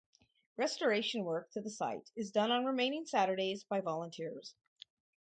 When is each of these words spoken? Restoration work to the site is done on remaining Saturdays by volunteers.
Restoration 0.57 1.25
work 1.25 1.51
to 1.51 1.61
the 1.61 1.69
site 1.69 2.09
is 2.15 2.31
done 2.31 2.49
on 2.49 2.65
remaining 2.65 3.05
Saturdays 3.05 3.63
by 3.65 3.81
volunteers. 3.81 4.55